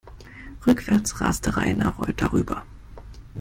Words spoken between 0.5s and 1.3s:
Rückwärts